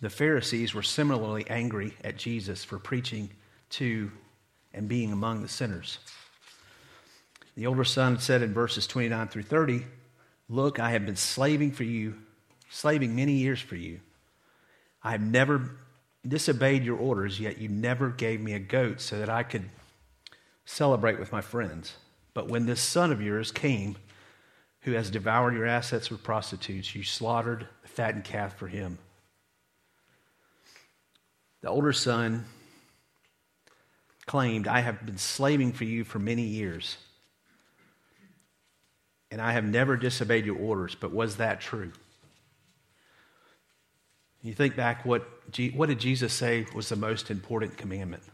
the 0.00 0.10
Pharisees 0.10 0.74
were 0.74 0.82
similarly 0.82 1.44
angry 1.48 1.94
at 2.04 2.16
Jesus 2.16 2.62
for 2.64 2.78
preaching 2.78 3.30
to 3.70 4.12
and 4.72 4.88
being 4.88 5.12
among 5.12 5.42
the 5.42 5.48
sinners. 5.48 5.98
The 7.56 7.66
older 7.66 7.84
son 7.84 8.18
said 8.18 8.42
in 8.42 8.54
verses 8.54 8.86
29 8.86 9.28
through 9.28 9.42
30, 9.42 9.84
Look, 10.48 10.78
I 10.78 10.90
have 10.92 11.04
been 11.04 11.16
slaving 11.16 11.72
for 11.72 11.84
you, 11.84 12.14
slaving 12.72 13.14
many 13.14 13.34
years 13.34 13.60
for 13.60 13.76
you. 13.76 14.00
I 15.02 15.12
have 15.12 15.20
never 15.20 15.76
disobeyed 16.26 16.84
your 16.84 16.96
orders, 16.96 17.38
yet 17.38 17.58
you 17.58 17.68
never 17.68 18.08
gave 18.08 18.40
me 18.40 18.54
a 18.54 18.58
goat 18.58 19.00
so 19.00 19.18
that 19.18 19.28
I 19.28 19.42
could 19.42 19.68
celebrate 20.64 21.18
with 21.18 21.32
my 21.32 21.42
friends. 21.42 21.94
But 22.32 22.48
when 22.48 22.64
this 22.64 22.80
son 22.80 23.12
of 23.12 23.20
yours 23.20 23.52
came, 23.52 23.96
who 24.80 24.92
has 24.92 25.10
devoured 25.10 25.54
your 25.54 25.66
assets 25.66 26.10
with 26.10 26.22
prostitutes, 26.22 26.94
you 26.94 27.04
slaughtered 27.04 27.68
the 27.82 27.88
fattened 27.88 28.24
calf 28.24 28.56
for 28.56 28.68
him. 28.68 28.98
The 31.60 31.68
older 31.68 31.92
son 31.92 32.46
claimed, 34.24 34.66
I 34.66 34.80
have 34.80 35.04
been 35.04 35.18
slaving 35.18 35.72
for 35.72 35.84
you 35.84 36.04
for 36.04 36.18
many 36.18 36.42
years, 36.42 36.96
and 39.30 39.42
I 39.42 39.52
have 39.52 39.64
never 39.64 39.96
disobeyed 39.96 40.46
your 40.46 40.56
orders. 40.56 40.96
But 40.98 41.12
was 41.12 41.36
that 41.36 41.60
true? 41.60 41.92
You 44.42 44.52
think 44.52 44.74
back, 44.74 45.04
what, 45.04 45.24
what 45.74 45.88
did 45.88 46.00
Jesus 46.00 46.32
say 46.32 46.66
was 46.74 46.88
the 46.88 46.96
most 46.96 47.30
important 47.30 47.76
commandment? 47.76 48.24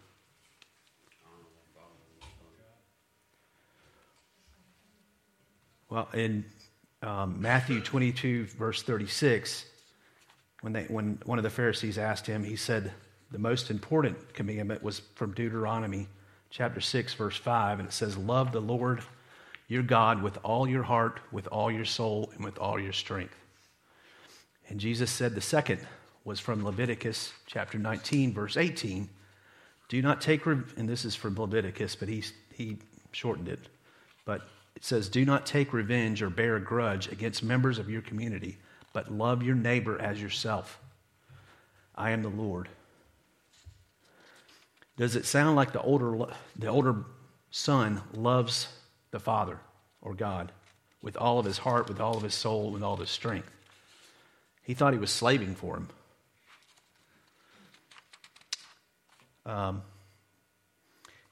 Well, 5.91 6.09
in 6.15 6.47
um, 7.03 7.41
Matthew 7.41 7.81
22, 7.81 8.47
verse 8.47 8.83
36, 8.83 9.67
when, 10.63 10.73
they, 10.73 10.85
when 10.85 11.19
one 11.27 11.39
of 11.39 11.45
the 11.45 11.51
Pharisees 11.51 11.99
asked 11.99 12.27
him, 12.27 12.43
he 12.43 12.57
said 12.57 12.93
the 13.31 13.39
most 13.39 13.71
important 13.71 14.33
commandment 14.33 14.83
was 14.83 15.03
from 15.15 15.33
Deuteronomy 15.33 16.09
chapter 16.51 16.81
6, 16.81 17.15
verse 17.15 17.37
5, 17.37 17.81
and 17.81 17.89
it 17.89 17.93
says, 17.93 18.17
Love 18.17 18.53
the 18.53 18.61
Lord 18.61 19.03
your 19.67 19.83
God 19.83 20.23
with 20.23 20.39
all 20.43 20.67
your 20.67 20.83
heart, 20.83 21.21
with 21.31 21.47
all 21.49 21.71
your 21.71 21.85
soul, 21.85 22.31
and 22.35 22.43
with 22.43 22.59
all 22.59 22.81
your 22.81 22.93
strength. 22.95 23.37
And 24.69 24.81
Jesus 24.81 25.11
said 25.11 25.35
the 25.35 25.43
second 25.43 25.81
was 26.29 26.39
from 26.39 26.63
Leviticus 26.63 27.33
chapter 27.47 27.79
19, 27.79 28.35
verse 28.35 28.59
18. 28.59 29.09
Do 29.89 30.03
not 30.03 30.21
take, 30.21 30.45
and 30.45 30.87
this 30.87 31.07
is 31.07 31.15
from 31.15 31.35
Leviticus, 31.35 31.97
but 31.97 32.07
he, 32.07 32.23
he 32.53 32.77
shortened 33.13 33.49
it. 33.49 33.61
But 34.27 34.43
it 34.77 34.85
says, 34.85 35.09
Do 35.09 35.25
not 35.25 35.47
take 35.47 35.73
revenge 35.73 36.21
or 36.21 36.29
bear 36.29 36.57
a 36.57 36.61
grudge 36.61 37.11
against 37.11 37.43
members 37.43 37.79
of 37.79 37.89
your 37.89 38.03
community, 38.03 38.59
but 38.93 39.11
love 39.11 39.43
your 39.43 39.55
neighbor 39.55 39.99
as 39.99 40.21
yourself. 40.21 40.79
I 41.95 42.11
am 42.11 42.21
the 42.21 42.29
Lord. 42.29 42.69
Does 44.99 45.17
it 45.17 45.25
sound 45.25 45.57
like 45.57 45.73
the 45.73 45.81
older, 45.81 46.27
the 46.59 46.67
older 46.67 47.07
son 47.51 48.03
loves 48.13 48.69
the 49.13 49.19
father 49.19 49.59
or 50.03 50.13
God 50.13 50.53
with 51.01 51.17
all 51.17 51.39
of 51.39 51.47
his 51.47 51.57
heart, 51.57 51.89
with 51.89 52.03
all 52.03 52.19
of 52.19 52.23
his 52.23 52.35
soul, 52.35 52.71
with 52.71 52.83
all 52.83 52.93
of 52.93 53.01
his 53.01 53.09
strength? 53.09 53.51
He 54.63 54.75
thought 54.75 54.93
he 54.93 54.99
was 54.99 55.11
slaving 55.11 55.55
for 55.55 55.79
him. 55.79 55.89
Um, 59.49 59.83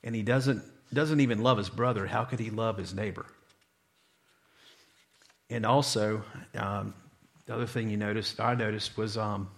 and 0.03 0.15
he 0.15 0.23
doesn't, 0.23 0.65
doesn't 0.93 1.21
even 1.21 1.43
love 1.43 1.59
his 1.59 1.69
brother. 1.69 2.07
How 2.07 2.25
could 2.25 2.41
he 2.41 2.51
love 2.51 2.79
his 2.79 2.95
neighbor? 2.95 3.27
And 5.51 5.67
also, 5.67 6.23
um, 6.57 6.95
the 7.45 7.55
other 7.55 7.67
thing 7.67 7.91
you 7.91 7.97
noticed, 7.97 8.41
I 8.41 8.55
noticed, 8.55 8.97
was 8.97 9.17
um, 9.17 9.49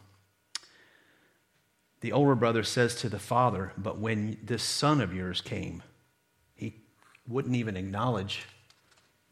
the 2.00 2.12
older 2.12 2.34
brother 2.34 2.62
says 2.64 2.96
to 2.96 3.08
the 3.08 3.18
father, 3.18 3.72
But 3.78 3.98
when 3.98 4.38
this 4.42 4.62
son 4.62 5.00
of 5.00 5.14
yours 5.14 5.40
came, 5.40 5.82
he 6.54 6.74
wouldn't 7.26 7.54
even 7.54 7.76
acknowledge 7.76 8.42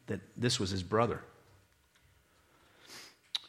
that 0.07 0.21
this 0.37 0.59
was 0.59 0.69
his 0.69 0.83
brother. 0.83 1.21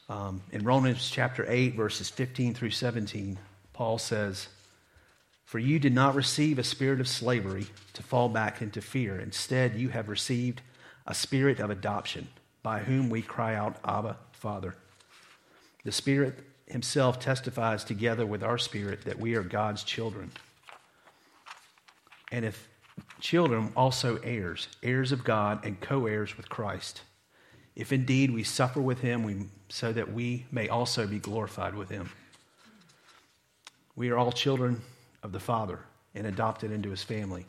Um, 0.08 0.42
in 0.52 0.64
Romans 0.64 1.08
chapter 1.10 1.46
8, 1.48 1.74
verses 1.74 2.10
15 2.10 2.54
through 2.54 2.70
17, 2.70 3.38
Paul 3.72 3.98
says, 3.98 4.48
For 5.48 5.58
you 5.58 5.78
did 5.78 5.94
not 5.94 6.14
receive 6.14 6.58
a 6.58 6.62
spirit 6.62 7.00
of 7.00 7.08
slavery 7.08 7.68
to 7.94 8.02
fall 8.02 8.28
back 8.28 8.60
into 8.60 8.82
fear. 8.82 9.18
Instead, 9.18 9.76
you 9.76 9.88
have 9.88 10.10
received 10.10 10.60
a 11.06 11.14
spirit 11.14 11.58
of 11.58 11.70
adoption 11.70 12.28
by 12.62 12.80
whom 12.80 13.08
we 13.08 13.22
cry 13.22 13.54
out, 13.54 13.78
Abba, 13.82 14.18
Father. 14.32 14.74
The 15.84 15.92
Spirit 15.92 16.40
Himself 16.66 17.18
testifies 17.18 17.82
together 17.82 18.26
with 18.26 18.42
our 18.42 18.58
spirit 18.58 19.06
that 19.06 19.18
we 19.18 19.36
are 19.36 19.42
God's 19.42 19.84
children. 19.84 20.32
And 22.30 22.44
if 22.44 22.68
children, 23.18 23.72
also 23.74 24.16
heirs, 24.16 24.68
heirs 24.82 25.12
of 25.12 25.24
God 25.24 25.64
and 25.64 25.80
co 25.80 26.04
heirs 26.04 26.36
with 26.36 26.50
Christ. 26.50 27.00
If 27.74 27.90
indeed 27.90 28.32
we 28.32 28.42
suffer 28.42 28.82
with 28.82 29.00
Him, 29.00 29.22
we, 29.22 29.46
so 29.70 29.94
that 29.94 30.12
we 30.12 30.44
may 30.52 30.68
also 30.68 31.06
be 31.06 31.18
glorified 31.18 31.74
with 31.74 31.88
Him. 31.88 32.10
We 33.96 34.10
are 34.10 34.18
all 34.18 34.30
children 34.30 34.82
of 35.22 35.32
the 35.32 35.40
Father 35.40 35.80
and 36.14 36.26
adopted 36.26 36.70
into 36.70 36.90
His 36.90 37.02
family. 37.02 37.44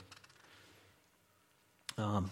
Um, 1.98 2.30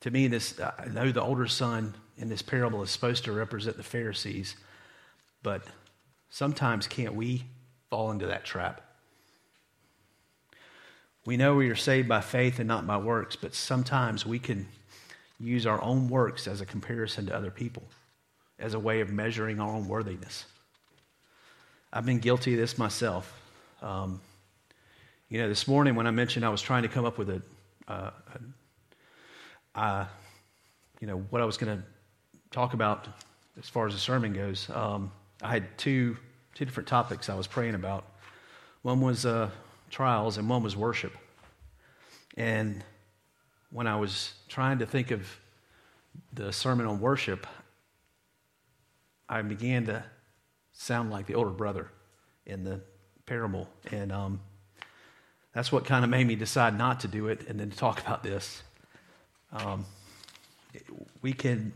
to 0.00 0.10
me, 0.10 0.28
this 0.28 0.58
I 0.60 0.86
know 0.86 1.12
the 1.12 1.22
older 1.22 1.46
son 1.46 1.94
in 2.16 2.28
this 2.28 2.42
parable 2.42 2.82
is 2.82 2.90
supposed 2.90 3.24
to 3.24 3.32
represent 3.32 3.76
the 3.76 3.82
Pharisees, 3.82 4.56
but 5.42 5.62
sometimes 6.30 6.86
can't 6.86 7.14
we 7.14 7.44
fall 7.90 8.10
into 8.10 8.26
that 8.26 8.44
trap? 8.44 8.82
We 11.24 11.36
know 11.36 11.56
we 11.56 11.68
are 11.68 11.76
saved 11.76 12.08
by 12.08 12.20
faith 12.20 12.58
and 12.58 12.66
not 12.68 12.86
by 12.86 12.96
works, 12.96 13.36
but 13.36 13.54
sometimes 13.54 14.24
we 14.24 14.38
can 14.38 14.66
use 15.38 15.66
our 15.66 15.82
own 15.82 16.08
works 16.08 16.48
as 16.48 16.60
a 16.60 16.66
comparison 16.66 17.26
to 17.26 17.36
other 17.36 17.50
people, 17.50 17.82
as 18.58 18.74
a 18.74 18.78
way 18.78 19.00
of 19.00 19.10
measuring 19.10 19.60
our 19.60 19.70
own 19.70 19.88
worthiness. 19.88 20.46
I've 21.92 22.06
been 22.06 22.18
guilty 22.18 22.54
of 22.54 22.60
this 22.60 22.78
myself. 22.78 23.40
Um, 23.82 24.20
you 25.28 25.38
know, 25.38 25.48
this 25.48 25.68
morning 25.68 25.94
when 25.94 26.06
I 26.06 26.10
mentioned 26.10 26.44
I 26.44 26.48
was 26.48 26.62
trying 26.62 26.82
to 26.82 26.88
come 26.88 27.04
up 27.04 27.18
with 27.18 27.28
a, 27.28 27.42
uh, 27.86 28.10
a 29.74 29.78
uh, 29.78 30.06
you 31.00 31.06
know, 31.06 31.18
what 31.30 31.42
I 31.42 31.44
was 31.44 31.58
going 31.58 31.76
to 31.76 31.84
talk 32.50 32.72
about 32.72 33.06
as 33.58 33.68
far 33.68 33.86
as 33.86 33.92
the 33.92 34.00
sermon 34.00 34.32
goes. 34.32 34.70
Um, 34.70 35.12
I 35.42 35.50
had 35.50 35.76
two, 35.76 36.16
two 36.54 36.64
different 36.64 36.88
topics 36.88 37.28
I 37.28 37.34
was 37.34 37.46
praying 37.46 37.74
about. 37.74 38.04
One 38.82 39.00
was 39.00 39.26
uh, 39.26 39.50
trials, 39.90 40.38
and 40.38 40.48
one 40.48 40.62
was 40.62 40.76
worship. 40.76 41.12
And 42.36 42.82
when 43.70 43.86
I 43.86 43.96
was 43.96 44.32
trying 44.48 44.78
to 44.78 44.86
think 44.86 45.10
of 45.10 45.28
the 46.32 46.52
sermon 46.52 46.86
on 46.86 47.00
worship, 47.00 47.46
I 49.28 49.42
began 49.42 49.84
to 49.86 50.04
sound 50.72 51.10
like 51.10 51.26
the 51.26 51.34
older 51.34 51.50
brother 51.50 51.90
in 52.46 52.64
the 52.64 52.80
parable. 53.26 53.68
And 53.92 54.10
um, 54.10 54.40
that's 55.58 55.72
what 55.72 55.84
kind 55.84 56.04
of 56.04 56.10
made 56.10 56.24
me 56.24 56.36
decide 56.36 56.78
not 56.78 57.00
to 57.00 57.08
do 57.08 57.26
it 57.26 57.48
and 57.48 57.58
then 57.58 57.68
to 57.68 57.76
talk 57.76 58.00
about 58.00 58.22
this. 58.22 58.62
Um, 59.52 59.86
we 61.20 61.32
can 61.32 61.72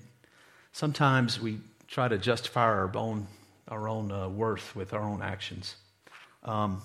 sometimes 0.70 1.40
we 1.40 1.58
try 1.88 2.06
to 2.06 2.16
justify 2.16 2.62
our 2.62 2.96
own 2.96 3.26
our 3.66 3.88
own 3.88 4.12
uh, 4.12 4.28
worth 4.28 4.76
with 4.76 4.92
our 4.92 5.02
own 5.02 5.20
actions. 5.20 5.74
Um, 6.44 6.80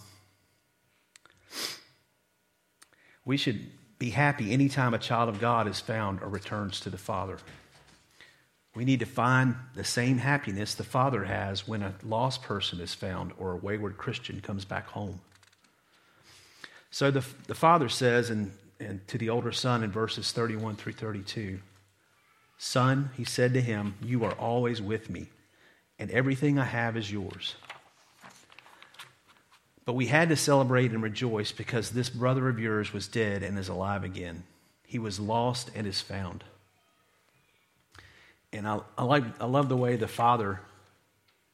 we 3.25 3.37
should 3.37 3.67
be 3.99 4.09
happy 4.09 4.51
anytime 4.51 4.95
a 4.95 4.97
child 4.97 5.29
of 5.29 5.39
God 5.39 5.67
is 5.67 5.79
found 5.79 6.23
or 6.23 6.29
returns 6.29 6.79
to 6.79 6.89
the 6.89 6.97
Father. 6.97 7.37
We 8.73 8.85
need 8.85 9.01
to 9.01 9.05
find 9.05 9.53
the 9.75 9.83
same 9.83 10.17
happiness 10.17 10.73
the 10.73 10.83
Father 10.83 11.25
has 11.25 11.67
when 11.67 11.83
a 11.83 11.93
lost 12.03 12.41
person 12.41 12.79
is 12.79 12.95
found 12.95 13.33
or 13.37 13.51
a 13.51 13.57
wayward 13.57 13.97
Christian 13.97 14.41
comes 14.41 14.65
back 14.65 14.87
home. 14.87 15.19
So 16.97 17.11
the, 17.11 17.23
the 17.45 17.53
Father 17.53 17.89
says 17.89 18.31
in 18.31 18.51
and 18.79 19.07
to 19.07 19.19
the 19.19 19.29
older 19.29 19.51
son 19.51 19.83
in 19.83 19.91
verses 19.91 20.31
31 20.31 20.77
through 20.77 20.93
32. 20.93 21.59
Son, 22.57 23.11
he 23.15 23.23
said 23.23 23.53
to 23.53 23.61
him, 23.61 23.93
You 24.01 24.23
are 24.25 24.33
always 24.33 24.81
with 24.81 25.07
me, 25.07 25.27
and 25.99 26.09
everything 26.09 26.57
I 26.57 26.63
have 26.63 26.97
is 26.97 27.11
yours. 27.11 27.53
But 29.85 29.93
we 29.93 30.07
had 30.07 30.29
to 30.29 30.35
celebrate 30.35 30.89
and 30.89 31.03
rejoice 31.03 31.51
because 31.51 31.91
this 31.91 32.09
brother 32.09 32.49
of 32.49 32.57
yours 32.57 32.91
was 32.93 33.07
dead 33.07 33.43
and 33.43 33.59
is 33.59 33.69
alive 33.69 34.03
again. 34.03 34.41
He 34.87 34.97
was 34.97 35.19
lost 35.19 35.69
and 35.75 35.85
is 35.85 36.01
found. 36.01 36.43
And 38.51 38.67
I, 38.67 38.79
I, 38.97 39.03
like, 39.03 39.23
I 39.39 39.45
love 39.45 39.69
the 39.69 39.77
way 39.77 39.97
the 39.97 40.07
father 40.07 40.61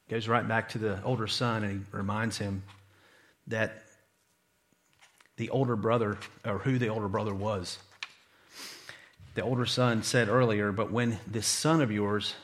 goes 0.08 0.26
right 0.26 0.48
back 0.48 0.70
to 0.70 0.78
the 0.78 1.02
older 1.02 1.26
son 1.26 1.64
and 1.64 1.80
he 1.80 1.86
reminds 1.94 2.38
him 2.38 2.62
that 3.48 3.83
the 5.36 5.50
older 5.50 5.76
brother, 5.76 6.18
or 6.44 6.58
who 6.58 6.78
the 6.78 6.88
older 6.88 7.08
brother 7.08 7.34
was. 7.34 7.78
the 9.34 9.42
older 9.42 9.66
son 9.66 10.02
said 10.02 10.28
earlier, 10.28 10.72
But 10.72 10.92
when 10.92 11.18
this 11.26 11.46
son 11.46 11.80
of 11.80 11.90
yours, 11.90 12.34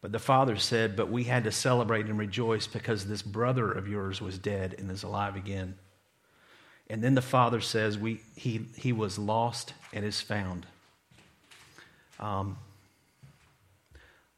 but 0.00 0.12
the 0.12 0.18
father 0.18 0.56
said, 0.56 0.96
But 0.96 1.10
we 1.10 1.24
had 1.24 1.44
to 1.44 1.52
celebrate 1.52 2.06
and 2.06 2.18
rejoice 2.18 2.66
because 2.66 3.06
this 3.06 3.22
brother 3.22 3.72
of 3.72 3.88
yours 3.88 4.20
was 4.20 4.38
dead 4.38 4.74
and 4.78 4.90
is 4.90 5.02
alive 5.02 5.36
again. 5.36 5.76
And 6.90 7.02
then 7.02 7.14
the 7.14 7.22
father 7.22 7.60
says, 7.60 7.98
we, 7.98 8.20
he, 8.36 8.66
he 8.76 8.92
was 8.92 9.18
lost 9.18 9.72
and 9.92 10.04
is 10.04 10.20
found. 10.20 10.66
Um, 12.20 12.58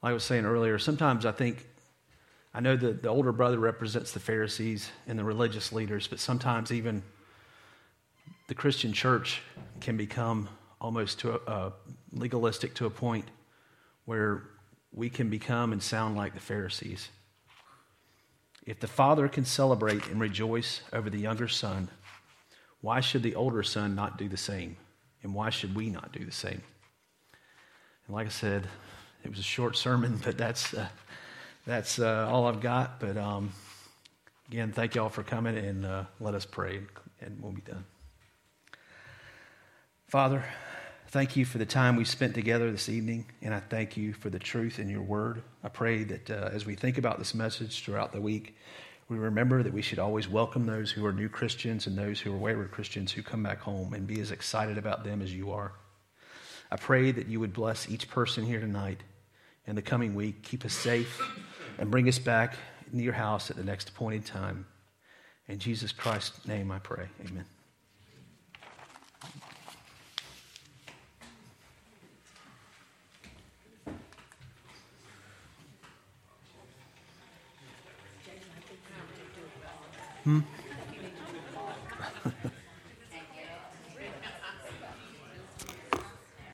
like 0.02 0.10
I 0.10 0.12
was 0.12 0.24
saying 0.24 0.44
earlier, 0.44 0.78
sometimes 0.78 1.26
I 1.26 1.32
think, 1.32 1.66
I 2.54 2.60
know 2.60 2.76
that 2.76 3.02
the 3.02 3.08
older 3.08 3.32
brother 3.32 3.58
represents 3.58 4.12
the 4.12 4.20
Pharisees 4.20 4.90
and 5.06 5.18
the 5.18 5.24
religious 5.24 5.72
leaders, 5.72 6.06
but 6.06 6.20
sometimes 6.20 6.70
even 6.70 7.02
the 8.46 8.54
Christian 8.54 8.92
church 8.92 9.42
can 9.80 9.96
become 9.96 10.48
almost 10.80 11.18
to 11.20 11.40
a, 11.50 11.72
legalistic 12.12 12.74
to 12.74 12.86
a 12.86 12.90
point 12.90 13.24
where 14.04 14.44
we 14.92 15.10
can 15.10 15.28
become 15.28 15.72
and 15.72 15.82
sound 15.82 16.16
like 16.16 16.34
the 16.34 16.40
Pharisees. 16.40 17.08
If 18.64 18.80
the 18.80 18.88
father 18.88 19.28
can 19.28 19.44
celebrate 19.44 20.06
and 20.08 20.20
rejoice 20.20 20.80
over 20.92 21.10
the 21.10 21.18
younger 21.18 21.48
son, 21.48 21.88
why 22.80 23.00
should 23.00 23.22
the 23.22 23.34
older 23.34 23.62
son 23.62 23.94
not 23.94 24.18
do 24.18 24.28
the 24.28 24.36
same? 24.36 24.76
And 25.22 25.34
why 25.34 25.50
should 25.50 25.74
we 25.74 25.90
not 25.90 26.12
do 26.12 26.24
the 26.24 26.32
same? 26.32 26.62
And 28.06 28.14
like 28.14 28.26
I 28.26 28.30
said, 28.30 28.68
it 29.24 29.30
was 29.30 29.38
a 29.38 29.44
short 29.44 29.76
sermon, 29.76 30.20
but 30.24 30.38
that's, 30.38 30.72
uh, 30.72 30.88
that's 31.66 31.98
uh, 31.98 32.28
all 32.30 32.46
I've 32.46 32.60
got. 32.60 33.00
But 33.00 33.16
um, 33.16 33.52
again, 34.48 34.72
thank 34.72 34.94
you 34.94 35.02
all 35.02 35.08
for 35.08 35.22
coming, 35.22 35.56
and 35.56 35.84
uh, 35.84 36.04
let 36.20 36.34
us 36.34 36.46
pray, 36.46 36.80
and 37.20 37.38
we'll 37.40 37.52
be 37.52 37.62
done. 37.62 37.84
Father, 40.08 40.44
thank 41.08 41.34
you 41.34 41.44
for 41.44 41.58
the 41.58 41.66
time 41.66 41.96
we 41.96 42.04
spent 42.04 42.32
together 42.32 42.70
this 42.70 42.88
evening, 42.88 43.26
and 43.42 43.52
I 43.52 43.58
thank 43.58 43.96
you 43.96 44.12
for 44.12 44.30
the 44.30 44.38
truth 44.38 44.78
in 44.78 44.88
your 44.88 45.02
word. 45.02 45.42
I 45.64 45.68
pray 45.68 46.04
that 46.04 46.30
uh, 46.30 46.50
as 46.52 46.64
we 46.64 46.76
think 46.76 46.96
about 46.96 47.18
this 47.18 47.34
message 47.34 47.82
throughout 47.84 48.12
the 48.12 48.20
week, 48.20 48.56
we 49.08 49.18
remember 49.18 49.64
that 49.64 49.72
we 49.72 49.82
should 49.82 49.98
always 49.98 50.28
welcome 50.28 50.64
those 50.64 50.92
who 50.92 51.04
are 51.04 51.12
new 51.12 51.28
Christians 51.28 51.88
and 51.88 51.98
those 51.98 52.20
who 52.20 52.32
are 52.32 52.36
wayward 52.36 52.70
Christians 52.70 53.10
who 53.10 53.24
come 53.24 53.42
back 53.42 53.58
home 53.58 53.94
and 53.94 54.06
be 54.06 54.20
as 54.20 54.30
excited 54.30 54.78
about 54.78 55.02
them 55.02 55.22
as 55.22 55.34
you 55.34 55.50
are. 55.50 55.72
I 56.70 56.76
pray 56.76 57.10
that 57.10 57.26
you 57.26 57.40
would 57.40 57.52
bless 57.52 57.90
each 57.90 58.08
person 58.08 58.44
here 58.44 58.60
tonight 58.60 59.00
and 59.66 59.76
the 59.76 59.82
coming 59.82 60.14
week, 60.14 60.44
keep 60.44 60.64
us 60.64 60.72
safe, 60.72 61.20
and 61.78 61.90
bring 61.90 62.08
us 62.08 62.20
back 62.20 62.54
into 62.92 63.02
your 63.02 63.14
house 63.14 63.50
at 63.50 63.56
the 63.56 63.64
next 63.64 63.88
appointed 63.88 64.24
time. 64.24 64.66
In 65.48 65.58
Jesus 65.58 65.90
Christ's 65.90 66.46
name 66.46 66.70
I 66.70 66.78
pray. 66.78 67.08
Amen. 67.28 67.55
Hm. 80.26 80.55